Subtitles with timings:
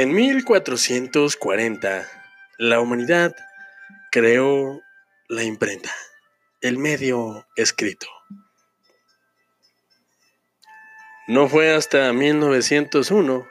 [0.00, 2.08] En 1440,
[2.56, 3.36] la humanidad
[4.10, 4.80] creó
[5.28, 5.94] la imprenta,
[6.62, 8.06] el medio escrito.
[11.28, 13.46] No fue hasta 1901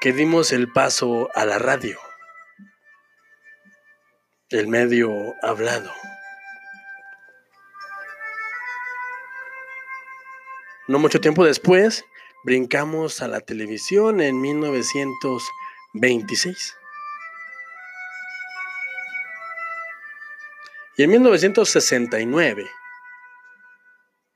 [0.00, 2.00] que dimos el paso a la radio,
[4.50, 5.94] el medio hablado.
[10.88, 12.04] No mucho tiempo después,
[12.44, 16.76] brincamos a la televisión en 1926.
[20.96, 22.68] Y en 1969,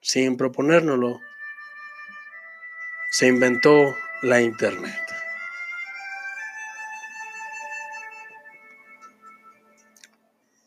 [0.01, 1.20] sin proponérnoslo,
[3.11, 5.00] se inventó la Internet.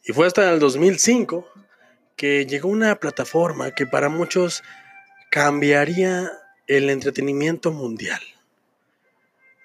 [0.03, 1.49] Y fue hasta el 2005
[2.15, 4.63] que llegó una plataforma que para muchos
[5.31, 6.31] cambiaría
[6.67, 8.21] el entretenimiento mundial,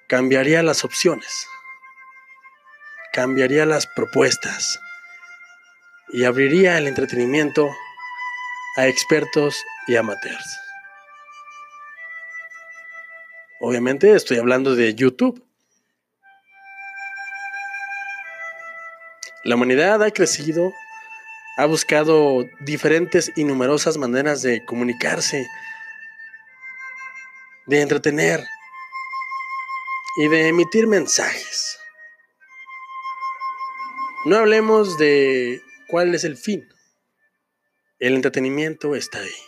[0.06, 1.46] cambiaría las opciones,
[3.12, 4.78] cambiaría las propuestas
[6.12, 7.70] y abriría el entretenimiento
[8.76, 10.58] a expertos y amateurs.
[13.60, 15.44] Obviamente estoy hablando de YouTube.
[19.44, 20.72] La humanidad ha crecido,
[21.56, 25.46] ha buscado diferentes y numerosas maneras de comunicarse,
[27.70, 28.44] de entretener
[30.16, 31.78] y de emitir mensajes.
[34.24, 36.68] No hablemos de cuál es el fin.
[38.00, 39.42] El entretenimiento está ahí.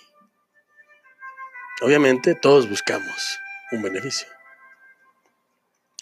[1.80, 3.40] Obviamente todos buscamos
[3.72, 4.28] un beneficio.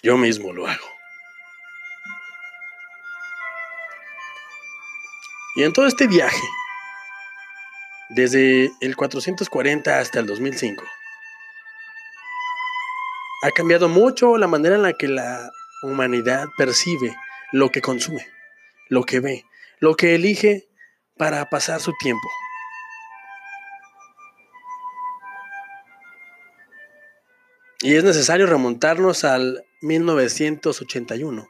[0.02, 0.88] Yo mismo lo hago.
[5.56, 6.48] Y en todo este viaje,
[8.10, 10.84] desde el 440 hasta el 2005,
[13.42, 15.50] ha cambiado mucho la manera en la que la
[15.82, 17.16] humanidad percibe
[17.52, 18.26] lo que consume,
[18.88, 19.44] lo que ve,
[19.78, 20.68] lo que elige
[21.16, 22.28] para pasar su tiempo.
[27.82, 31.48] Y es necesario remontarnos al 1981,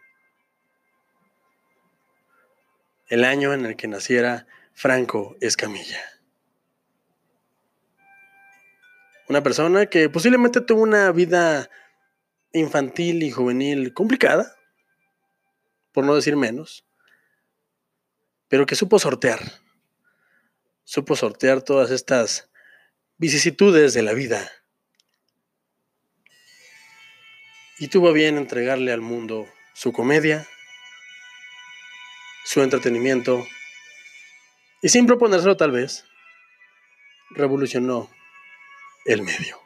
[3.09, 6.20] el año en el que naciera Franco Escamilla.
[9.31, 11.71] Una persona que posiblemente tuvo una vida
[12.53, 14.57] infantil y juvenil complicada,
[15.93, 16.85] por no decir menos,
[18.49, 19.39] pero que supo sortear,
[20.83, 22.51] supo sortear todas estas
[23.19, 24.51] vicisitudes de la vida.
[27.79, 30.45] Y tuvo bien entregarle al mundo su comedia,
[32.45, 33.47] su entretenimiento,
[34.83, 36.05] y sin proponérselo tal vez,
[37.31, 38.11] revolucionó
[39.13, 39.61] el medio.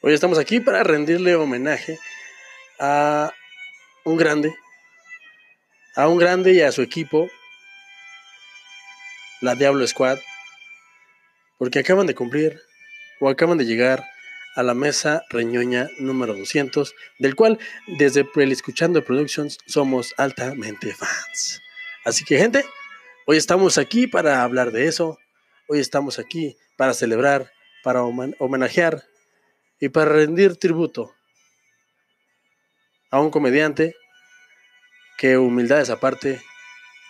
[0.00, 1.98] Hoy estamos aquí para rendirle homenaje
[2.78, 3.32] a
[4.04, 4.54] un grande,
[5.96, 7.28] a un grande y a su equipo,
[9.40, 10.18] la Diablo Squad,
[11.58, 12.60] porque acaban de cumplir
[13.20, 14.04] o acaban de llegar
[14.54, 17.58] a la mesa reñoña número 200, del cual
[17.88, 21.60] desde el Escuchando Productions somos altamente fans.
[22.04, 22.64] Así que gente,
[23.26, 25.18] hoy estamos aquí para hablar de eso,
[25.68, 27.50] hoy estamos aquí para celebrar,
[27.82, 29.04] para homenajear
[29.80, 31.14] y para rendir tributo
[33.10, 33.94] a un comediante
[35.16, 36.40] que humildades aparte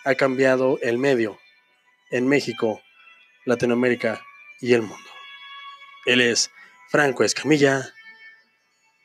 [0.03, 1.39] ha cambiado el medio
[2.11, 2.81] en México,
[3.45, 4.23] Latinoamérica
[4.61, 5.09] y el mundo.
[6.05, 6.51] Él es
[6.89, 7.91] Franco Escamilla,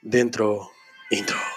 [0.03, 0.71] dentro
[1.11, 1.50] intro.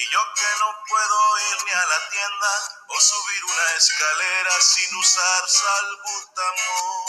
[0.00, 2.52] Y yo que no puedo ir ni a la tienda
[2.86, 7.08] o subir una escalera sin usar salbutamol.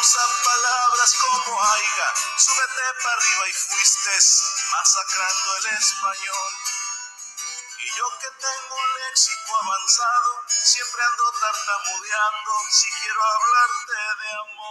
[0.00, 4.10] usa palabras como aiga, súbete para arriba y fuiste
[4.70, 6.52] masacrando el español.
[7.78, 14.67] Y yo que tengo un léxico avanzado, siempre ando tartamudeando si quiero hablarte de amor.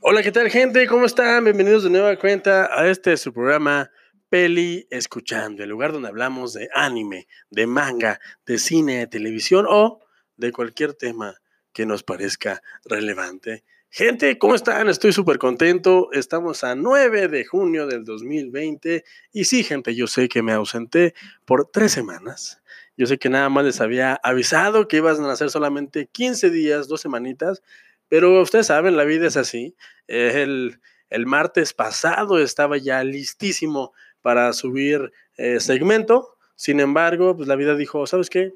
[0.00, 0.86] Hola, ¿qué tal, gente?
[0.86, 1.42] ¿Cómo están?
[1.42, 3.90] Bienvenidos de nueva cuenta a este su programa
[4.28, 9.98] Peli Escuchando, el lugar donde hablamos de anime, de manga, de cine, de televisión o
[10.36, 11.34] de cualquier tema
[11.72, 13.64] que nos parezca relevante.
[13.90, 14.88] Gente, ¿cómo están?
[14.88, 16.10] Estoy súper contento.
[16.12, 19.02] Estamos a 9 de junio del 2020.
[19.32, 21.14] Y sí, gente, yo sé que me ausenté
[21.44, 22.62] por tres semanas.
[22.96, 26.86] Yo sé que nada más les había avisado que iban a hacer solamente 15 días,
[26.86, 27.62] dos semanitas.
[28.08, 29.76] Pero ustedes saben, la vida es así.
[30.06, 36.36] El, el martes pasado estaba ya listísimo para subir eh, segmento.
[36.54, 38.52] Sin embargo, pues la vida dijo, ¿sabes qué?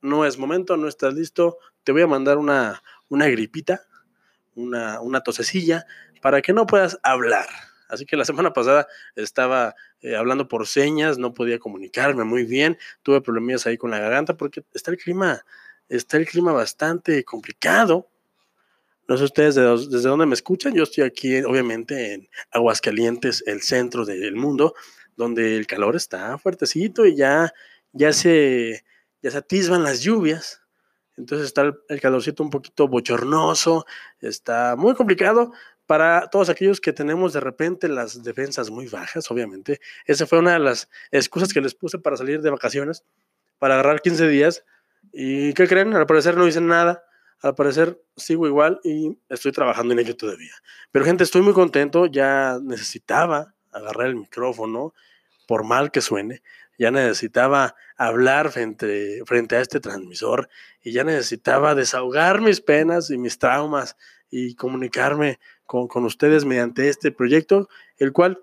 [0.00, 1.58] No es momento, no estás listo.
[1.84, 3.82] Te voy a mandar una, una gripita
[4.58, 5.86] una, una tosecilla
[6.20, 7.46] para que no puedas hablar.
[7.88, 12.76] Así que la semana pasada estaba eh, hablando por señas, no podía comunicarme muy bien,
[13.02, 15.42] tuve problemas ahí con la garganta porque está el clima,
[15.88, 18.08] está el clima bastante complicado.
[19.08, 24.04] No sé ustedes desde dónde me escuchan, yo estoy aquí obviamente en Aguascalientes, el centro
[24.04, 24.74] del mundo,
[25.16, 27.54] donde el calor está fuertecito y ya,
[27.92, 28.84] ya, se,
[29.22, 30.60] ya se atisban las lluvias.
[31.16, 33.86] Entonces está el, calorcito un poquito bochornoso,
[34.20, 35.52] está muy complicado
[35.86, 39.80] para todos aquellos que tenemos de repente las defensas muy bajas, obviamente.
[40.04, 43.04] Esa fue una de las excusas que les puse para salir de vacaciones,
[43.58, 44.64] para agarrar 15 días.
[45.14, 45.94] ¿Y qué creen?
[45.94, 47.07] Al parecer no hice nada.
[47.40, 50.54] Al parecer sigo igual y estoy trabajando en ello todavía.
[50.90, 52.06] Pero gente, estoy muy contento.
[52.06, 54.94] Ya necesitaba agarrar el micrófono,
[55.46, 56.42] por mal que suene
[56.78, 60.48] ya necesitaba hablar frente, frente a este transmisor
[60.80, 63.96] y ya necesitaba desahogar mis penas y mis traumas
[64.30, 68.40] y comunicarme con, con ustedes mediante este proyecto, el cual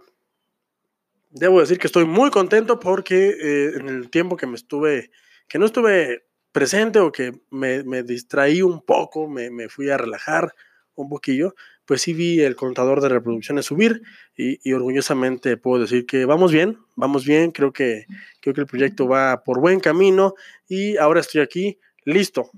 [1.30, 5.12] debo decir que estoy muy contento porque eh, en el tiempo que me estuve,
[5.48, 6.25] que no estuve
[6.56, 10.56] presente o que me, distraí un poco, me, fui a relajar
[10.96, 11.54] un poquillo,
[11.84, 14.04] pues sí vi el contador de reproducciones subir
[14.38, 18.06] y, orgullosamente puedo decir que vamos bien, vamos bien, creo que,
[18.40, 20.34] creo que el proyecto va por buen camino
[20.69, 22.50] y ahora estoy aquí listo,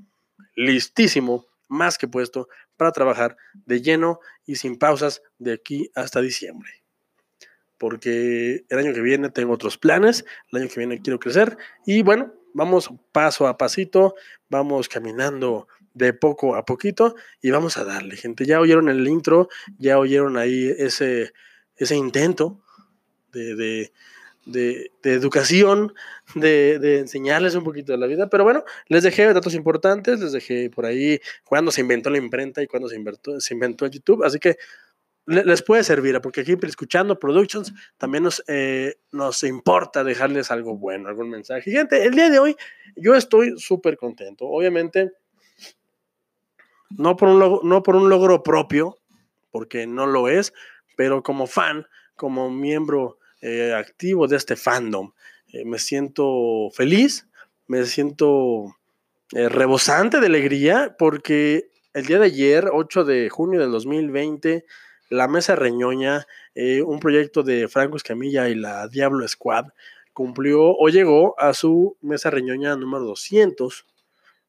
[0.56, 3.36] listísimo, más que puesto para trabajar
[3.66, 6.70] de lleno y sin pausas de aquí hasta diciembre.
[7.78, 12.02] Porque el año que viene tengo otros planes, el año que viene quiero crecer y
[12.02, 14.16] bueno, vamos paso a pasito,
[14.50, 18.46] vamos caminando de poco a poquito y vamos a darle, gente.
[18.46, 21.34] Ya oyeron el intro, ya oyeron ahí ese,
[21.76, 22.62] ese intento
[23.32, 23.92] de,
[25.04, 25.94] educación,
[26.36, 28.30] de, enseñarles un poquito de la vida.
[28.30, 32.62] Pero bueno, les dejé datos importantes, les dejé por ahí cuándo se inventó la imprenta
[32.62, 34.24] y cuándo se inventó, se inventó YouTube.
[34.24, 34.58] Así que
[35.28, 41.10] les puede servir, porque aquí escuchando Productions también nos, eh, nos importa dejarles algo bueno,
[41.10, 41.70] algún mensaje.
[41.70, 42.56] Gente, el día de hoy
[42.96, 44.46] yo estoy súper contento.
[44.46, 45.12] Obviamente
[46.90, 48.98] no por un logro, no por un logro propio,
[49.52, 50.54] porque no lo es,
[50.96, 51.86] pero como fan,
[52.16, 55.12] como miembro eh, activo de este fandom,
[55.54, 57.28] eh, me siento feliz,
[57.68, 58.76] me siento
[59.34, 64.66] eh, rebosante de alegría, porque el día de ayer, 8 de junio del 2020,
[65.10, 66.28] la Mesa Reñoña,
[66.86, 69.68] un proyecto de Franco Escamilla y la Diablo Squad,
[70.14, 73.86] cumplió o llegó a su Mesa Reñoña número 200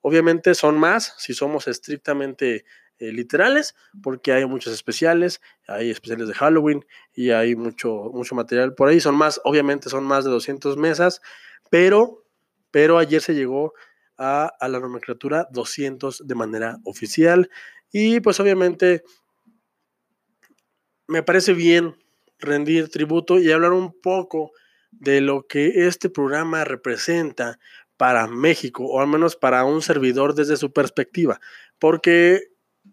[0.00, 2.64] Obviamente son más si somos estrictamente
[2.98, 8.74] eh, literales, porque hay muchos especiales, hay especiales de Halloween y hay mucho, mucho material
[8.74, 9.00] por ahí.
[9.00, 11.20] Son más, obviamente son más de 200 mesas,
[11.70, 12.24] pero,
[12.70, 13.74] pero ayer se llegó
[14.16, 17.50] a, a la nomenclatura 200 de manera oficial
[17.92, 19.02] y pues obviamente
[21.08, 21.96] me parece bien
[22.38, 24.52] rendir tributo y hablar un poco
[24.90, 27.58] de lo que este programa representa
[27.96, 31.40] para México, o al menos para un servidor desde su perspectiva,
[31.78, 32.52] porque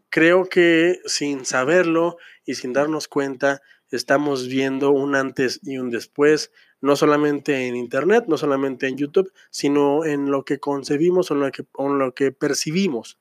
[0.10, 6.52] creo que sin saberlo y sin darnos cuenta, estamos viendo un antes y un después,
[6.82, 12.00] no solamente en Internet, no solamente en YouTube, sino en lo que concebimos o en
[12.00, 13.20] lo que, percibimos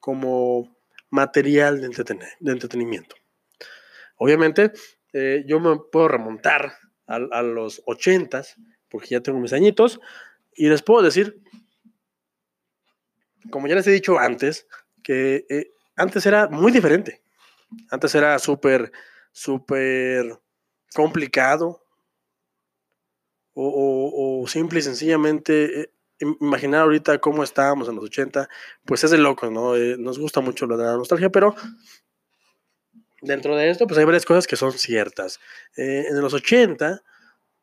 [0.00, 0.76] como
[1.10, 3.16] material de entretenimiento.
[4.16, 4.72] Obviamente,
[5.12, 6.72] eh, yo me puedo remontar
[7.06, 8.56] a, a los ochentas,
[8.88, 10.00] porque ya tengo mis añitos,
[10.54, 11.42] y les puedo decir,
[13.50, 14.66] como ya les he dicho antes,
[15.02, 17.22] que eh, antes era muy diferente.
[17.90, 18.92] Antes era súper,
[19.32, 20.38] súper
[20.94, 21.82] complicado.
[23.58, 25.90] O, simple y sencillamente eh,
[26.40, 28.48] imaginar ahorita cómo estábamos en los 80,
[28.84, 29.74] pues es de loco, ¿no?
[29.96, 31.54] Nos gusta mucho la nostalgia, pero
[33.26, 35.40] dentro de esto, pues hay varias cosas que son ciertas.
[35.76, 37.02] en los 80,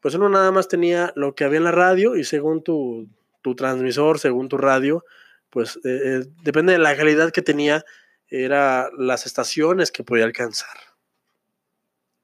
[0.04, 3.08] pues uno nada más tenía lo que había en la radio y según tu,
[3.56, 5.06] transmisor, según tu radio,
[5.50, 7.86] pues eh, eh, depende de la calidad que tenía,
[8.28, 10.76] era las estaciones que podía alcanzar.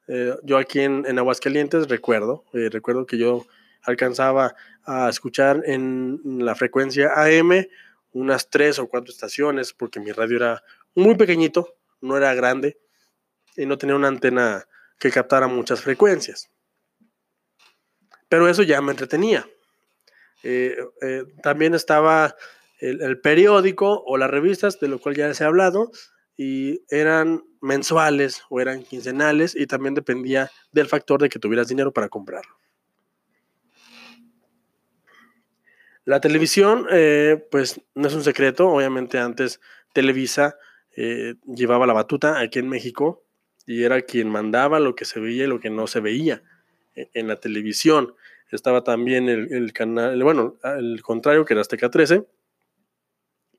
[0.10, 3.46] Eh, yo aquí en, en, Aguascalientes recuerdo, eh, recuerdo que yo
[3.84, 7.65] alcanzaba a escuchar en la frecuencia AM
[8.12, 10.63] unas tres o cuatro estaciones, porque mi radio era
[10.96, 12.77] muy pequeñito, no era grande
[13.59, 14.65] y no tenía una antena
[14.97, 16.49] que captara muchas frecuencias.
[18.27, 19.47] Pero eso ya me entretenía.
[20.43, 20.77] Eh,
[21.43, 22.35] también estaba
[22.79, 25.91] el, periódico o las revistas, de lo cual ya les he hablado,
[26.37, 31.91] y eran mensuales o eran quincenales y también dependía del factor de que tuvieras dinero
[31.91, 32.55] para comprarlo.
[36.05, 39.59] La televisión, eh, pues no es un secreto, obviamente antes
[39.93, 40.57] Televisa
[40.95, 43.25] eh, llevaba la batuta aquí en México
[43.69, 46.41] y era quien mandaba lo que se veía y lo que no se veía
[46.95, 48.15] e, en, la televisión.
[48.49, 52.25] Estaba también el, canal, bueno, el contrario que era Azteca 13,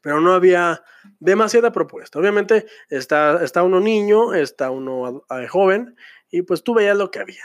[0.01, 0.83] pero no había
[1.21, 2.19] demasiada propuesta.
[2.19, 5.95] Obviamente está, está uno niño, está uno joven,
[6.29, 7.45] y pues tú veías lo que había.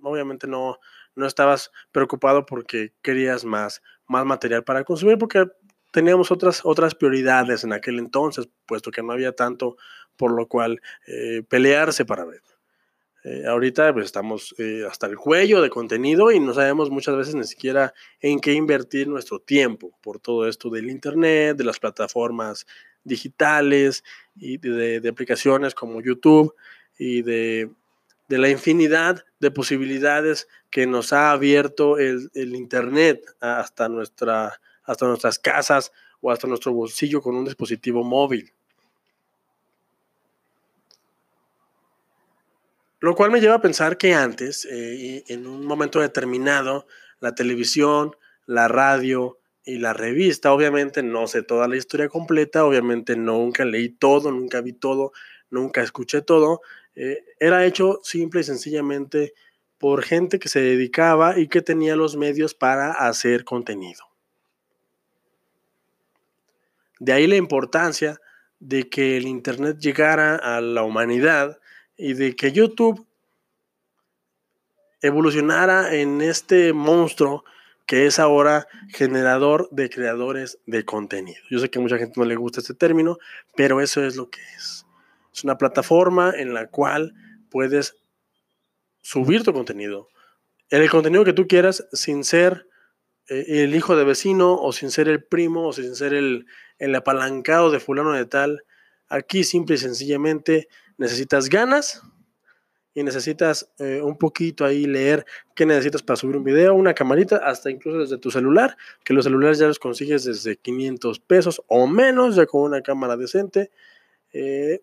[0.00, 0.78] Obviamente no,
[1.16, 5.44] no estabas preocupado porque querías más, más material para consumir, porque
[5.92, 9.76] teníamos otras, otras prioridades en aquel entonces, puesto que no había tanto
[10.18, 12.42] por lo cual eh, pelearse para ver.
[13.24, 17.34] Eh, ahorita pues, estamos eh, hasta el cuello de contenido y no sabemos muchas veces
[17.34, 22.66] ni siquiera en qué invertir nuestro tiempo por todo esto del Internet, de las plataformas
[23.04, 24.04] digitales
[24.36, 26.54] y de, aplicaciones como YouTube
[26.98, 27.70] y de,
[28.28, 35.38] la infinidad de posibilidades que nos ha abierto el, el Internet hasta, nuestra, hasta nuestras
[35.38, 38.52] casas o hasta nuestro bolsillo con un dispositivo móvil.
[43.00, 46.86] Lo cual me lleva a pensar que antes, eh, en un momento determinado,
[47.20, 53.16] la televisión, la radio y la revista, obviamente no sé toda la historia completa, obviamente
[53.16, 55.12] nunca leí todo, nunca vi todo,
[55.50, 56.62] nunca escuché todo,
[56.96, 59.34] eh, era hecho simple y sencillamente
[59.78, 64.04] por gente que se dedicaba y que tenía los medios para hacer contenido.
[66.98, 68.20] De ahí la importancia
[68.58, 71.60] de que el Internet llegara a la humanidad
[71.98, 73.06] y de que YouTube
[75.02, 77.44] evolucionara en este monstruo
[77.86, 81.40] que es ahora generador de creadores de contenido.
[81.50, 83.18] Yo sé que a mucha gente no le gusta este término,
[83.56, 84.84] pero eso es lo que es.
[85.32, 87.14] Es una plataforma en la cual
[87.50, 87.96] puedes
[89.00, 90.08] subir tu contenido,
[90.68, 92.66] el contenido que tú quieras sin ser
[93.28, 96.46] eh, el hijo de vecino o sin ser el primo o sin ser el,
[96.78, 98.64] el apalancado de fulano de tal.
[99.08, 102.02] Aquí simple y sencillamente necesitas ganas
[102.92, 105.24] y necesitas eh, un poquito ahí leer
[105.54, 109.24] qué necesitas para subir un video, una camarita, hasta incluso desde tu celular, que los
[109.24, 113.70] celulares ya los consigues desde 500 pesos o menos, ya con una cámara decente.
[114.32, 114.82] Eh,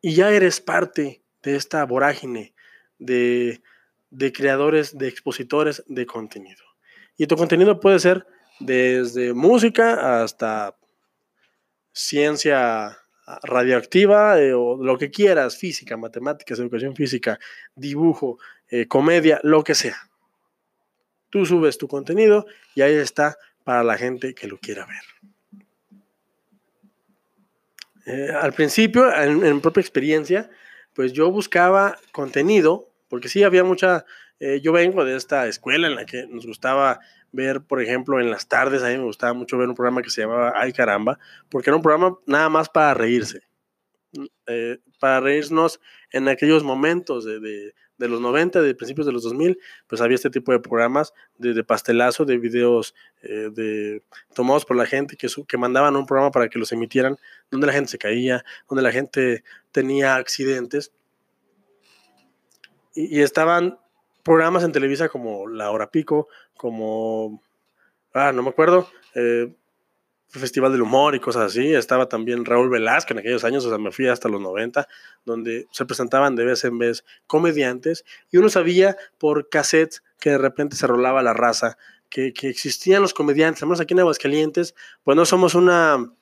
[0.00, 2.54] y ya eres parte de esta vorágine
[2.98, 3.62] de,
[4.10, 6.64] de creadores, de expositores de contenido.
[7.16, 8.26] Y tu contenido puede ser
[8.58, 10.76] desde música hasta
[11.92, 12.98] ciencia
[13.42, 17.38] radioactiva eh, o lo que quieras, física, matemáticas, educación física,
[17.74, 18.38] dibujo,
[18.70, 19.96] eh, comedia, lo que sea.
[21.30, 25.64] Tú subes tu contenido y ahí está para la gente que lo quiera ver.
[28.06, 30.48] Eh, al principio, en, en, propia experiencia,
[30.94, 34.06] pues yo buscaba contenido, porque sí había mucha,
[34.40, 37.00] yo vengo de esta escuela en la que nos gustaba
[37.32, 40.10] ver, por ejemplo, en las tardes, a mí me gustaba mucho ver un programa que
[40.10, 41.18] se llamaba Ay caramba,
[41.48, 43.42] porque era un programa nada más para reírse,
[44.46, 45.80] eh, para reírnos
[46.10, 50.14] en aquellos momentos de, de, de, los 90, de principios de los 2000, pues había
[50.14, 54.02] este tipo de programas de, pastelazo, de videos eh, de,
[54.34, 57.18] tomados por la gente que, que mandaban un programa para que los emitieran,
[57.50, 60.92] donde la gente se caía, donde la gente tenía accidentes.
[62.94, 63.78] Y estaban
[64.28, 67.42] programas en Televisa como La Hora Pico, como,
[68.12, 69.50] ah, no me acuerdo, eh,
[70.28, 71.72] Festival del Humor y cosas así.
[71.72, 74.86] Estaba también Raúl Velasco en aquellos años, o sea, me fui hasta los 90,
[75.24, 80.38] donde se presentaban de vez en vez comediantes y uno sabía por cassettes que de
[80.38, 81.78] repente se rolaba la raza,
[82.10, 86.12] que, que existían los comediantes, además aquí en Aguascalientes, pues no somos una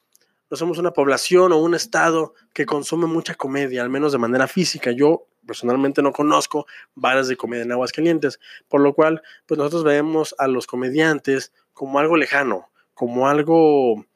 [0.56, 4.48] no somos una población o un estado que consume mucha comedia, al menos de manera
[4.48, 4.90] física.
[4.90, 10.34] Yo personalmente no conozco bares de comedia en Aguascalientes, por lo cual pues nosotros vemos
[10.38, 14.06] a los comediantes como algo lejano, como algo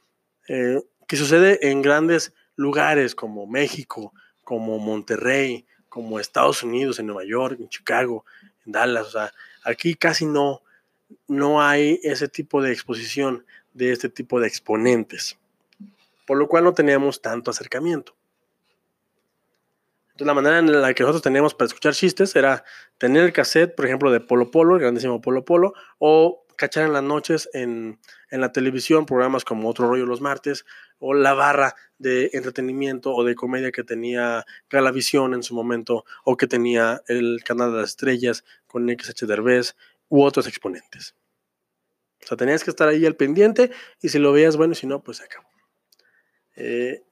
[0.48, 7.24] eh, que sucede en grandes lugares como México, como Monterrey, como Estados Unidos, en Nueva
[7.24, 8.24] York, en Chicago,
[8.64, 9.08] en Dallas.
[9.08, 9.32] O sea,
[9.62, 10.62] aquí casi no,
[11.28, 13.44] no hay ese tipo de exposición
[13.74, 15.36] de este tipo de exponentes.
[16.30, 18.16] Por lo cual no teníamos tanto acercamiento.
[20.12, 22.62] Entonces, la manera en la que nosotros teníamos para escuchar chistes era
[22.98, 26.92] tener el cassette, por ejemplo, de Polo Polo, el grandísimo Polo Polo, o cachar en
[26.92, 27.98] las noches en,
[28.30, 30.66] la televisión programas como Otro Rollo los martes
[31.00, 36.36] o la barra de entretenimiento o de comedia que tenía Galavisión en su momento o
[36.36, 39.74] que tenía el canal de las estrellas con XH Derbez
[40.08, 41.16] u otros exponentes.
[42.22, 44.86] O sea, tenías que estar ahí al pendiente y si lo veías, bueno, y si
[44.86, 45.49] no, pues se acabó.
[46.56, 47.02] Eh,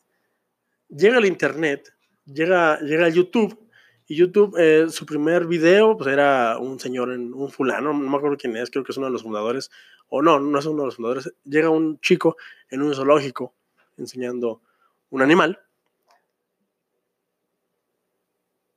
[0.88, 1.92] llega el internet,
[2.26, 3.58] llega, llega el YouTube
[4.06, 8.16] y YouTube, eh, su primer video, pues era un señor, en, un fulano, no me
[8.16, 9.70] acuerdo quién es, creo que es uno de los fundadores,
[10.08, 11.32] o no, no es uno de los fundadores.
[11.44, 12.36] Llega un chico
[12.70, 13.54] en un zoológico
[13.98, 14.62] enseñando
[15.10, 15.60] un animal.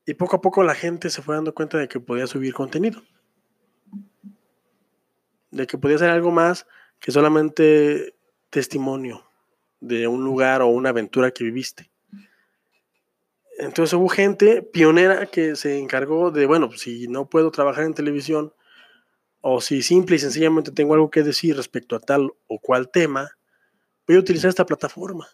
[0.06, 3.02] Y poco a poco la gente se fue dando cuenta de que podía subir contenido.
[5.52, 6.68] De que podía ser algo más
[7.00, 8.16] que solamente
[8.50, 9.31] testimonio
[9.82, 11.92] de un lugar o una aventura que viviste.
[13.58, 18.54] Entonces hubo gente pionera que se encargó de, bueno, si no puedo trabajar en televisión
[19.42, 23.32] o si simple y sencillamente tengo algo que decir respecto a tal o cual tema,
[24.08, 25.28] voy a utilizar esta plataforma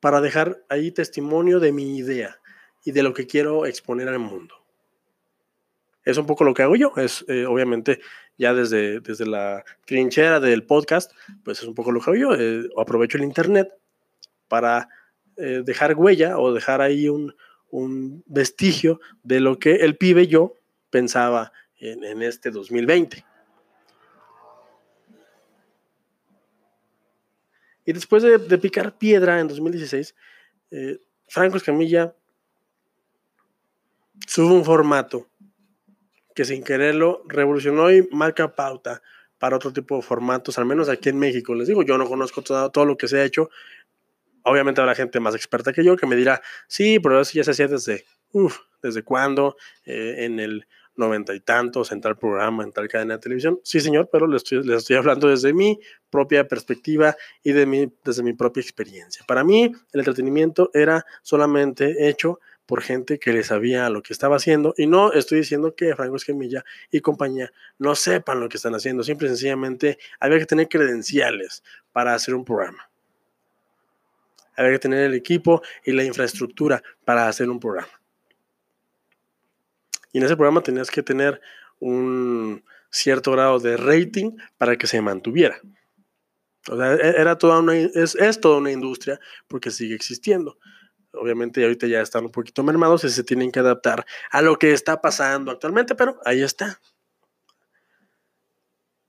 [0.00, 2.40] para dejar ahí testimonio de mi idea
[2.84, 4.56] y de lo que quiero exponer al mundo.
[6.04, 8.00] Es un poco lo que hago yo, es eh, obviamente
[8.38, 11.12] ya desde, desde la trinchera del podcast,
[11.44, 12.30] pues es un poco lo que yo,
[12.80, 13.68] aprovecho el Internet
[14.48, 14.88] para
[15.36, 17.34] eh, dejar huella o dejar ahí un,
[18.26, 20.54] vestigio de lo que el pibe yo
[20.90, 23.24] pensaba en, este 2020.
[27.86, 30.14] Y después de, picar piedra en 2016,
[30.70, 30.98] eh,
[31.28, 32.14] Franco Escamilla
[34.26, 35.31] sube un formato
[36.34, 39.02] que sin quererlo revolucionó y marca pauta
[39.38, 41.54] para otro tipo de formatos, al menos aquí en México.
[41.54, 43.50] Les digo, yo no conozco todo, todo lo que se ha hecho
[44.44, 47.52] obviamente habrá gente más experta que yo que me dirá, sí, pero eso ya se
[47.52, 49.56] hacía desde, uff, ¿desde cuándo?
[49.84, 53.58] Eh, en el noventa y tantos, en tal programa, en tal cadena de televisión.
[53.64, 57.90] Sí, señor, pero les estoy, les estoy hablando desde mi propia perspectiva y de mi,
[58.04, 59.24] desde mi propia experiencia.
[59.26, 62.40] Para mí, el entretenimiento era solamente hecho
[62.72, 66.16] por gente que le sabía lo que estaba haciendo y no estoy diciendo que Franco
[66.16, 70.70] Esquemilla y compañía no sepan lo que están haciendo, simple y sencillamente había que tener
[70.70, 72.88] credenciales para hacer un programa
[74.56, 77.92] había que tener el equipo y la infraestructura para hacer un programa.
[80.10, 81.42] Y en ese programa tenías que tener
[81.78, 85.60] un cierto grado de rating para que se mantuviera.
[86.70, 90.56] O sea, e-, era toda es, es toda una industria porque sigue existiendo.
[91.12, 94.72] Obviamente ahorita ya están un poquito mermados y se tienen que adaptar a lo que
[94.72, 96.80] está pasando actualmente, pero ahí está.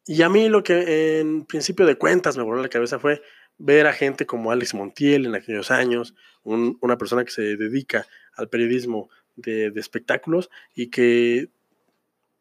[0.05, 3.21] Y a mí lo que en principio de cuentas me voló la cabeza fue,
[3.57, 8.49] ver a gente como Alex Montiel en aquellos años, una persona que se dedica al
[8.49, 11.49] periodismo de, de, espectáculos y que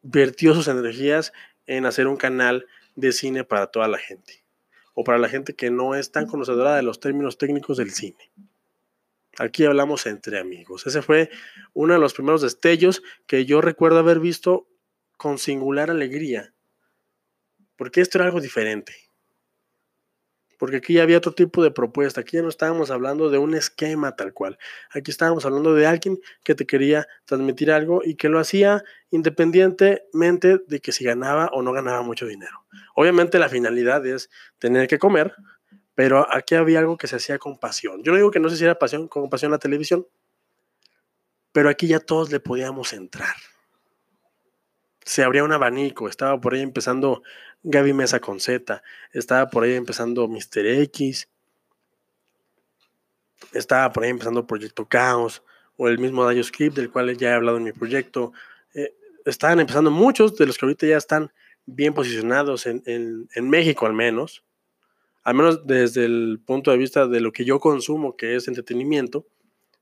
[0.02, 1.32] vertió sus energías
[1.66, 4.44] en hacer un canal de cine para toda la gente,
[4.94, 8.30] o para la gente que no es tan conocedora de los términos técnicos del cine.
[9.38, 10.86] Aquí hablamos entre amigos.
[10.86, 11.30] Ese fue
[11.72, 14.68] uno de los primeros destellos que yo recuerdo haber visto
[15.16, 16.54] con singular alegría,
[17.76, 18.92] porque esto era algo diferente
[20.62, 23.52] porque aquí ya había otro tipo de propuesta, aquí ya no estábamos hablando de un
[23.54, 24.58] esquema tal cual,
[24.92, 30.60] aquí estábamos hablando de alguien que te quería transmitir algo y que lo hacía independientemente
[30.64, 32.64] de que si ganaba o no ganaba mucho dinero.
[32.94, 35.34] Obviamente la finalidad es tener que comer,
[36.02, 38.02] pero aquí había algo que se hacía con pasión.
[38.02, 40.04] Yo no digo que no se hiciera pasión, con pasión la televisión,
[41.52, 43.36] pero aquí ya todos le podíamos entrar
[45.04, 47.22] se abría un abanico, estaba por ahí empezando
[47.62, 50.66] Gaby Mesa con Z, estaba por ahí empezando Mr.
[50.66, 51.28] X,
[53.52, 55.42] estaba por ahí empezando Proyecto Caos,
[55.76, 58.32] o el mismo Dayo Script, del cual ya he hablado en mi proyecto.
[58.74, 61.32] Eh, estaban empezando muchos de los que ahorita ya están
[61.64, 64.44] bien posicionados en, México al menos,
[65.24, 69.26] al menos desde el punto de vista de lo que yo consumo, que es entretenimiento,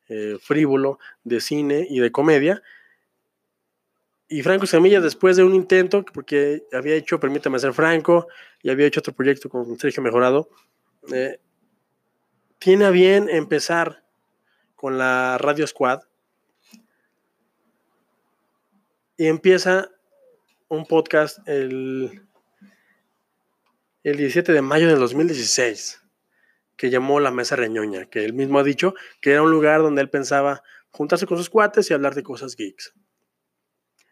[0.09, 2.63] eh, frívolo, de cine y de comedia,
[4.33, 8.29] y Franco Semilla, después de un intento, porque había hecho Permítame ser Franco
[8.63, 10.49] y había hecho otro proyecto con Sergio Mejorado,
[11.13, 11.41] eh,
[12.61, 14.05] tiene a bien empezar
[14.77, 16.03] con la Radio Squad.
[19.17, 19.91] Y empieza
[20.69, 22.23] un podcast el,
[24.03, 26.03] el 17 de mayo del 2016
[26.77, 30.01] que llamó La Mesa Reñoña, que él mismo ha dicho que era un lugar donde
[30.01, 32.95] él pensaba juntarse con sus cuates y hablar de cosas geeks.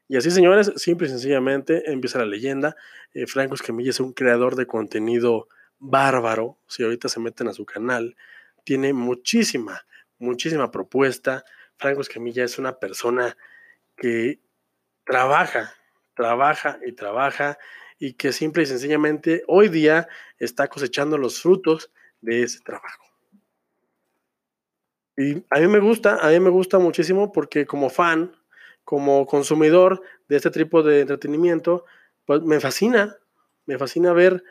[0.06, 2.76] Y así, señores, simple y sencillamente empieza la leyenda.
[3.14, 5.48] Eh, Franco Escamilla es un creador de contenido
[5.78, 6.58] bárbaro.
[6.66, 8.16] Si ahorita se meten a su canal,
[8.64, 9.86] tiene muchísima,
[10.18, 11.44] muchísima propuesta.
[11.78, 13.36] Franco Escamilla es una persona
[13.96, 14.40] que
[15.04, 15.74] trabaja,
[16.14, 17.58] trabaja y trabaja
[17.98, 20.08] y que simple y sencillamente hoy día
[20.38, 23.04] está cosechando los frutos de ese trabajo.
[25.16, 28.36] Y a mí me gusta, a mí me gusta muchísimo porque como fan,
[28.84, 31.84] como consumidor de este tipo de entretenimiento,
[32.24, 33.16] pues me fascina,
[33.66, 34.44] me fascina ver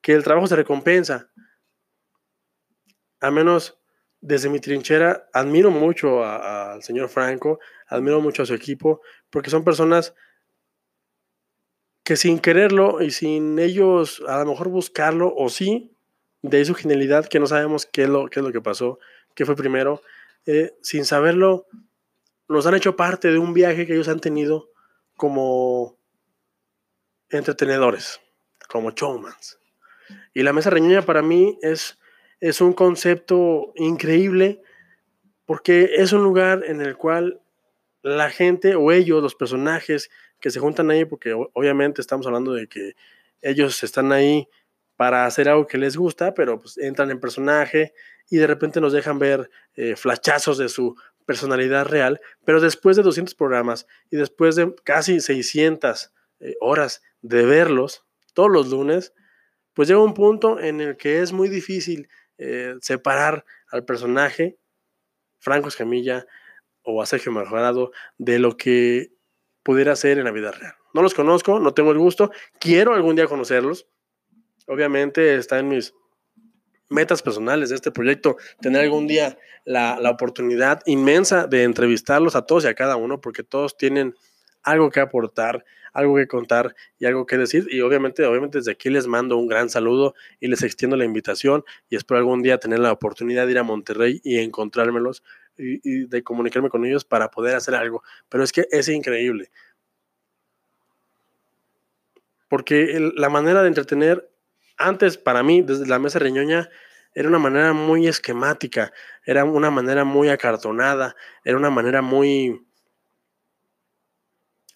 [0.00, 1.30] que el trabajo se recompensa.
[3.20, 3.78] A menos
[4.20, 9.64] desde mi trinchera, admiro mucho al señor Franco, admiro mucho a su equipo, porque son
[9.64, 10.14] personas
[12.08, 15.94] que sin quererlo y sin ellos a lo mejor buscarlo, o sí,
[16.40, 18.98] de su genialidad, que no sabemos qué es lo, qué es lo que pasó,
[19.34, 20.00] qué fue primero,
[20.46, 21.66] eh, sin saberlo,
[22.48, 24.70] nos han hecho parte de un viaje que ellos han tenido
[25.18, 25.98] como
[27.28, 28.22] entretenedores,
[28.70, 29.58] como showmans.
[30.32, 31.98] Y la mesa reñoña para mí es,
[32.40, 34.62] es un concepto increíble
[35.44, 37.42] porque es un lugar en el cual
[38.00, 40.08] la gente o ellos, los personajes
[40.40, 42.94] que se juntan ahí, porque obviamente estamos hablando de que
[43.42, 44.48] ellos están ahí
[44.96, 47.94] para hacer algo que les gusta, pero pues entran en personaje
[48.28, 53.02] y de repente nos dejan ver eh, flachazos de su personalidad real, pero después de
[53.02, 59.12] 200 programas y después de casi 600 eh, horas de verlos todos los lunes,
[59.72, 64.58] pues llega un punto en el que es muy difícil eh, separar al personaje
[65.38, 66.26] Franco Escamilla
[66.82, 69.12] o a Sergio Mejorado de lo que
[69.62, 70.74] pudiera ser en la vida real.
[70.94, 73.86] No los conozco, no tengo el gusto, quiero algún día conocerlos.
[74.66, 75.94] Obviamente está en mis
[76.88, 82.46] metas personales de este proyecto, tener algún día la, la, oportunidad inmensa de entrevistarlos a
[82.46, 84.14] todos y a cada uno, porque todos tienen
[84.62, 87.66] algo que aportar, algo que contar y algo que decir.
[87.70, 91.64] Y obviamente, obviamente desde aquí les mando un gran saludo y les extiendo la invitación
[91.88, 95.22] y espero algún día tener la oportunidad de ir a Monterrey y encontrármelos
[95.58, 98.02] y, de comunicarme con ellos para poder hacer algo.
[98.28, 99.50] Pero es que es increíble.
[102.48, 104.30] Porque la manera de entretener,
[104.76, 106.70] antes para mí, desde la mesa reñoña,
[107.14, 108.92] era una manera muy esquemática,
[109.24, 112.66] era una manera muy acartonada, era una manera muy,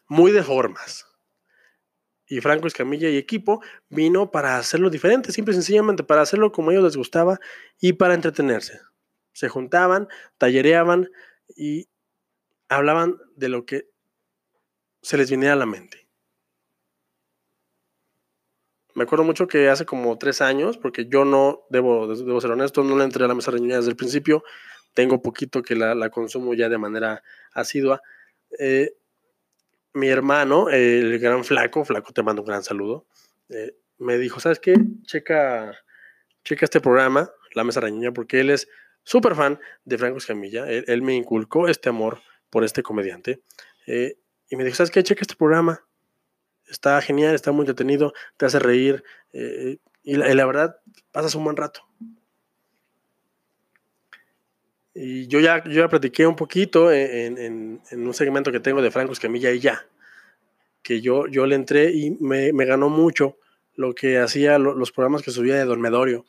[0.08, 1.06] muy de formas.
[2.26, 6.70] Y Franco Escamilla y equipo vino para hacerlo diferente, simple y sencillamente para hacerlo como
[6.70, 7.38] a ellos les gustaba
[7.80, 8.80] y para entretenerse
[9.32, 11.10] se juntaban, tallereaban
[11.56, 11.88] y
[12.68, 13.88] hablaban de lo que
[15.02, 16.02] se les viniera a la mente.
[18.94, 22.96] Me acuerdo mucho que hace como tres años, porque yo no, debo, ser honesto, no
[22.96, 24.44] le entré a la mesa reñoña desde el principio,
[24.92, 28.02] tengo poquito que la, consumo ya de manera asidua.
[28.58, 28.94] Eh,
[29.94, 33.06] mi hermano, el gran Flaco, Flaco te mando un gran saludo,
[33.48, 34.74] eh, me dijo, ¿sabes qué?
[35.06, 35.74] Checa,
[36.44, 38.68] checa este programa, La Mesa Reñoña, porque él es
[39.04, 40.68] súper fan de Franco Escamilla.
[40.68, 43.42] Él, me inculcó este amor por este comediante.
[43.86, 44.16] Eh,
[44.48, 45.02] y me dijo, ¿sabes qué?
[45.02, 45.84] Checa este programa.
[46.66, 49.02] Está genial, está muy entretenido, te hace reír.
[49.32, 50.76] Eh, y, la, verdad,
[51.10, 51.86] pasas un buen rato.
[54.94, 59.12] Y yo ya, yo ya platiqué un poquito en, un segmento que tengo de Franco
[59.12, 59.86] Escamilla y ya.
[60.82, 63.38] Que yo, yo le entré y me, ganó mucho
[63.74, 66.26] lo que hacía, los programas que subía de Dormedorio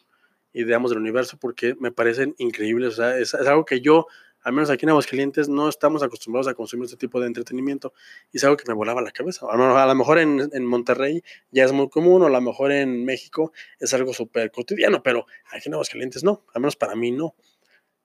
[0.54, 2.94] ideamos del universo porque me parecen increíbles.
[2.94, 4.08] O sea, es, algo que yo,
[4.42, 7.94] al menos aquí en Aguascalientes, no estamos acostumbrados a consumir este tipo de entretenimiento
[8.32, 9.46] y es algo que me volaba la cabeza.
[9.50, 13.04] A lo mejor en, en Monterrey ya es muy común o a lo mejor en
[13.06, 17.36] México es algo súper cotidiano, pero aquí en Aguascalientes no, al menos para mí no.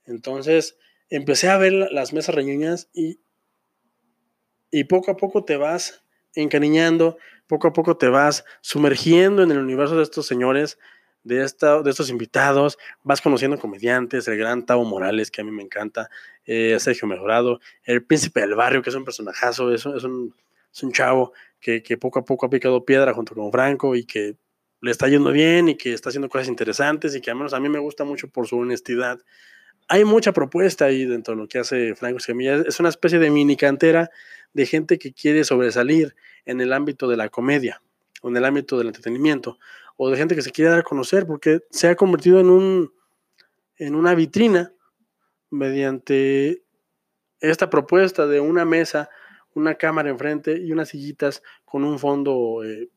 [0.07, 0.79] Entonces
[1.11, 3.21] empecé a ver las mesas reñoñas y,
[4.71, 6.03] y poco a poco te vas
[6.35, 10.79] encariñando, poco a poco te vas sumergiendo en el universo de estos señores
[11.29, 15.51] de, esta, de estos invitados, vas conociendo comediantes, el gran Tavo Morales, que a mí
[15.51, 16.11] me encanta,
[16.47, 20.35] eh, Sergio Mejorado, el príncipe del barrio, que es un personajazo, es es un,
[20.73, 24.05] es un chavo que, que, poco a poco ha picado piedra junto con Franco y
[24.05, 24.37] que
[24.81, 27.61] le está yendo bien y que está haciendo cosas interesantes y que al menos a
[27.61, 29.19] mí me gusta mucho por su honestidad.
[29.89, 32.57] Hay mucha propuesta ahí dentro de lo que hace Franco Escamilla.
[32.67, 34.11] Es una especie de mini cantera
[34.53, 36.15] de gente que quiere sobresalir
[36.47, 37.83] en el ámbito de la comedia
[38.23, 39.59] o en el ámbito del entretenimiento
[39.99, 42.95] o de gente que se quiere dar a conocer, porque se ha convertido en, un,
[43.77, 44.73] en una vitrina
[45.51, 46.63] mediante
[47.41, 49.11] esta propuesta de una mesa,
[49.55, 52.89] una cámara enfrente y unas sillitas con un fondo eh,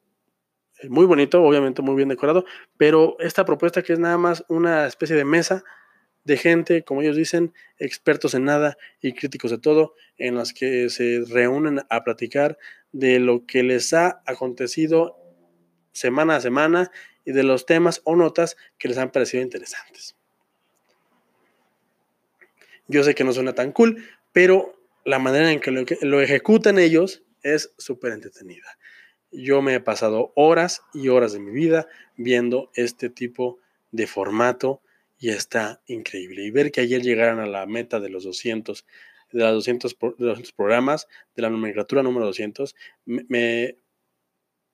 [0.89, 2.45] muy bonito, obviamente muy bien decorado,
[2.77, 5.63] pero esta propuesta que es nada más una especie de mesa
[6.23, 10.89] de gente, como ellos dicen, expertos en nada y críticos de todo, en las que
[10.91, 12.59] se reúnen a platicar
[12.91, 15.20] de lo que les ha acontecido
[15.91, 16.91] semana a semana
[17.25, 20.15] y de los temas o notas que les han parecido interesantes.
[22.87, 24.75] Yo sé que no suena tan cool, pero
[25.05, 28.77] la manera en que lo, ejecutan ellos es súper entretenida.
[29.31, 33.59] Yo me he pasado horas y horas de mi vida viendo este tipo
[33.91, 34.81] de formato
[35.19, 36.43] y está increíble.
[36.43, 38.85] Y ver que ayer llegaran a la meta de los 200,
[39.31, 39.95] de, las 200,
[40.55, 42.75] programas, de la nomenclatura número 200,
[43.05, 43.77] me,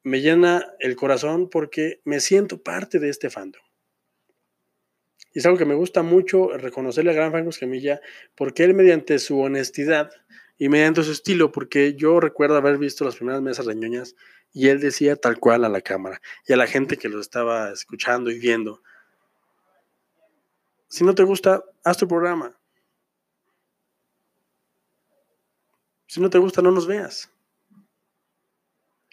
[0.08, 3.62] me llena el corazón porque me siento parte de este fandom.
[5.34, 8.00] Y es algo que me gusta mucho reconocerle a Gran Franco Escamilla
[8.34, 10.10] porque él mediante su honestidad
[10.58, 14.16] y mediante su estilo, porque yo recuerdo haber visto las primeras mesas reñoñas
[14.54, 17.72] y él decía tal cual a la cámara y a la gente que lo estaba
[17.72, 18.82] escuchando y viendo.
[20.88, 22.58] Si no te gusta, haz tu programa.
[26.08, 27.30] Si no te gusta, no nos veas.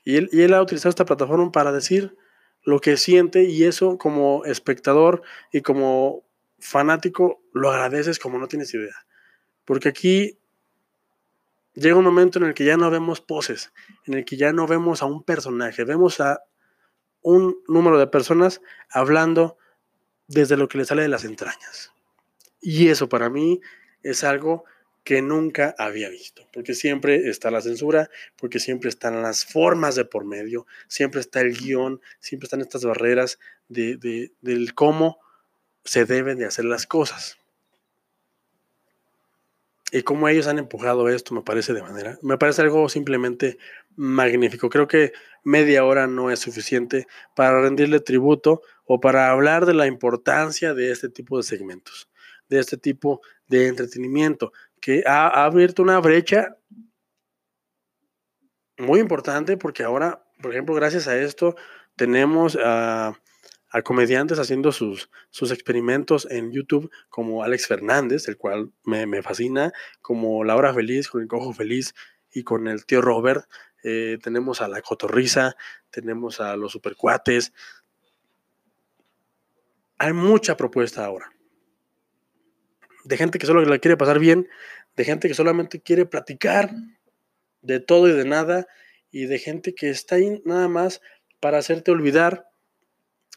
[0.05, 2.17] Y él, ha utilizado esta plataforma para decir
[2.63, 6.25] lo que siente y eso como espectador y como
[6.59, 9.07] fanático lo agradeces como no tienes idea.
[9.65, 10.39] Porque aquí
[11.75, 13.73] llega un momento en el que ya no vemos poses,
[14.07, 16.43] en el que ya no vemos a un personaje, vemos a
[17.23, 19.57] un número de personas hablando
[20.29, 21.93] desde lo que le sale de las entrañas.
[22.61, 23.61] Y eso para mí
[24.03, 24.65] es algo
[25.05, 30.07] que nunca había visto, porque siempre está la censura, porque siempre están las formas de
[30.07, 33.39] por medio, siempre está el guion, siempre están estas barreras
[33.69, 35.19] de, del cómo
[35.85, 37.39] se deben de hacer las cosas.
[39.93, 43.59] Y cómo ellos han empujado esto me parece de manera, me parece algo simplemente
[43.95, 44.71] magnífico.
[44.71, 45.13] Creo que
[45.45, 50.91] media hora no es suficiente para rendirle tributo o para hablar de la importancia de
[50.91, 52.09] este tipo de segmentos,
[52.49, 54.53] de este tipo de entretenimiento
[54.85, 56.59] que ha, abierto una brecha
[58.77, 61.57] muy importante porque ahora, por ejemplo, gracias a esto,
[61.97, 63.19] tenemos a,
[63.83, 70.45] comediantes haciendo sus, sus, experimentos en YouTube, como Alex Fernández, el cual me, fascina, como
[70.45, 71.95] Laura Feliz, con el Cojo Feliz
[72.31, 73.47] y con el tío Robert.
[73.85, 75.57] Eh, tenemos a La Cotorriza,
[75.89, 77.55] tenemos a los Supercuates.
[79.97, 81.34] Hay mucha propuesta ahora
[83.05, 84.49] de gente que solo la quiere pasar bien,
[84.97, 86.71] de gente que solamente quiere platicar
[87.63, 88.67] de todo y de nada,
[89.11, 91.01] y de gente que está ahí nada más
[91.41, 92.49] para hacerte olvidar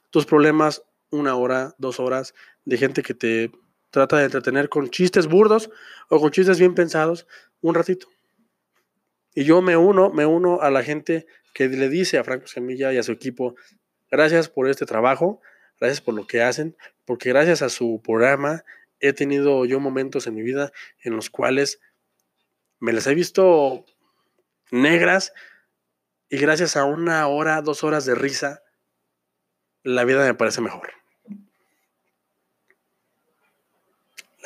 [0.10, 2.34] tus problemas una hora, dos horas,
[2.66, 3.52] de gente que te
[3.92, 5.70] trata de entretener con chistes burdos
[6.10, 7.28] o con chistes bien pensados
[7.62, 8.08] un ratito.
[9.36, 12.92] Y yo me uno, me uno a la gente que le dice a Franco Semilla
[12.92, 13.56] y a su equipo,
[14.10, 15.42] gracias por este trabajo,
[15.80, 16.76] gracias por lo que hacen,
[17.06, 18.64] porque gracias a su programa,
[19.00, 20.72] he tenido yo momentos en mi vida
[21.04, 21.80] en los cuales
[22.80, 23.86] me las he visto
[24.72, 25.34] negras
[26.30, 28.64] y gracias a una hora, dos horas de risa,
[29.84, 30.92] la vida me parece mejor.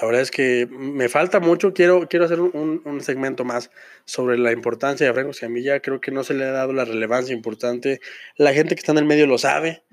[0.02, 1.74] La verdad es que me falta mucho.
[1.74, 3.70] Quiero, quiero hacer un, segmento más
[4.06, 5.80] sobre la importancia de Franco Escamilla.
[5.80, 8.02] Creo que no se le ha dado la relevancia importante.
[8.36, 9.84] La gente que está en el medio lo sabe,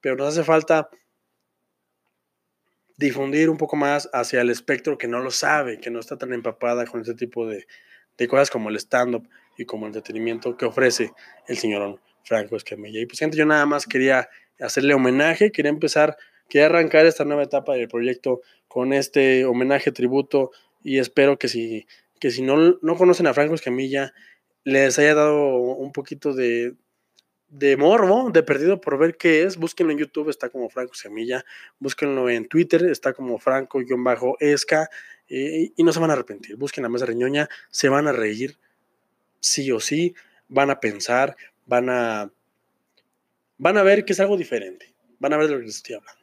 [0.00, 0.88] pero nos hace falta
[3.00, 6.34] difundir un poco más hacia el espectro que no lo sabe, que no está tan
[6.34, 7.66] empapada con este tipo de,
[8.28, 11.10] cosas como el stand-up y como el entretenimiento que ofrece
[11.48, 13.00] el señor Franco Escamilla.
[13.00, 14.28] Y pues gente, yo nada más quería
[14.60, 16.18] hacerle homenaje, quería empezar,
[16.50, 20.50] quería arrancar esta nueva etapa del proyecto con este homenaje, tributo,
[20.84, 21.86] y espero que si,
[22.20, 24.12] que si no, no conocen a Franco Escamilla,
[24.64, 26.74] les haya dado un poquito de,
[27.50, 31.44] de morbo, de perdido por ver qué es, búsquenlo en YouTube, está como Franco Semilla,
[31.80, 34.88] búsquenlo en Twitter, está como Franco-Esca,
[35.28, 36.56] y no se van a arrepentir.
[36.56, 38.56] Busquen la mesa reñoña, se van a reír,
[39.40, 40.14] sí o sí,
[40.48, 41.36] van a pensar,
[41.66, 42.32] van a,
[43.58, 45.96] van a ver que es algo diferente, van a ver de lo que les estoy
[45.96, 46.20] hablando.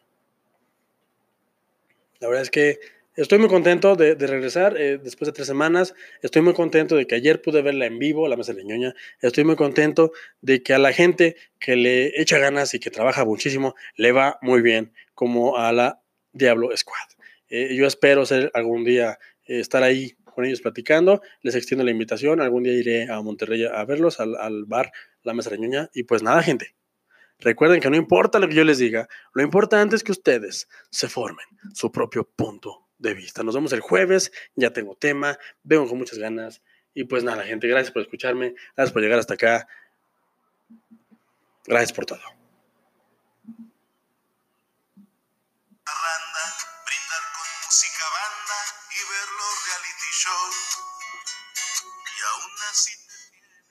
[2.19, 2.79] La verdad es que
[3.17, 5.95] Estoy muy contento de, regresar eh, después de tres semanas.
[6.21, 8.93] Estoy muy contento de que ayer pude verla en vivo, la mesa de.
[9.21, 13.25] Estoy muy contento de que a la gente que le echa ganas y que trabaja
[13.25, 15.99] muchísimo le va muy bien, como a la
[16.31, 17.07] Diablo Squad.
[17.49, 21.23] Eh, yo espero ser algún día eh, estar ahí con ellos platicando.
[21.41, 22.39] Les extiendo la invitación.
[22.39, 24.91] Algún día iré a Monterrey a verlos, al, al bar
[25.23, 25.89] La Mesa de Ñoña.
[25.91, 26.75] Y pues nada, gente.
[27.39, 31.07] Recuerden que no importa lo que yo les diga, lo importante es que ustedes se
[31.07, 33.43] formen su propio punto de vista.
[33.43, 36.61] Nos vemos el jueves, ya tengo tema, vengo con muchas ganas.
[36.93, 39.67] Y pues nada, gente, gracias por escucharme, gracias por llegar hasta acá.
[41.65, 42.36] Gracias por todo.